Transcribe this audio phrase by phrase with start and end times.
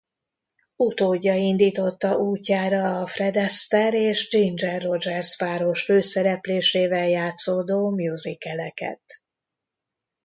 [0.75, 9.01] Utódja indította útjára a Fred Astaire és Ginger Rogers páros főszereplésével játszódó musicaleket.